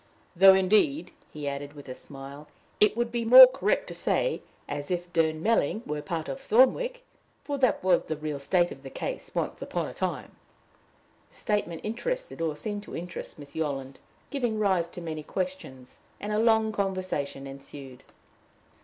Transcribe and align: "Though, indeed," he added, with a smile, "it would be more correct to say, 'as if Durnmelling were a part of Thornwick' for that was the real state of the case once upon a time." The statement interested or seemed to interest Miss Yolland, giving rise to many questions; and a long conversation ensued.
"Though, 0.35 0.55
indeed," 0.55 1.11
he 1.31 1.47
added, 1.47 1.73
with 1.73 1.87
a 1.87 1.93
smile, 1.93 2.47
"it 2.79 2.97
would 2.97 3.11
be 3.11 3.23
more 3.23 3.45
correct 3.45 3.85
to 3.89 3.93
say, 3.93 4.41
'as 4.67 4.89
if 4.89 5.13
Durnmelling 5.13 5.85
were 5.85 5.99
a 5.99 6.01
part 6.01 6.27
of 6.27 6.39
Thornwick' 6.41 7.03
for 7.43 7.59
that 7.59 7.83
was 7.83 8.01
the 8.05 8.15
real 8.17 8.39
state 8.39 8.71
of 8.71 8.81
the 8.81 8.89
case 8.89 9.29
once 9.35 9.61
upon 9.61 9.85
a 9.85 9.93
time." 9.93 10.31
The 11.29 11.35
statement 11.35 11.81
interested 11.83 12.41
or 12.41 12.55
seemed 12.55 12.81
to 12.85 12.95
interest 12.97 13.37
Miss 13.37 13.53
Yolland, 13.53 13.99
giving 14.31 14.57
rise 14.57 14.87
to 14.87 15.01
many 15.01 15.21
questions; 15.21 15.99
and 16.19 16.33
a 16.33 16.39
long 16.39 16.71
conversation 16.71 17.45
ensued. 17.45 18.01